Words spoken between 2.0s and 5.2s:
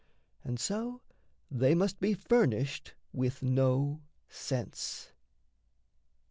furnished with no sense.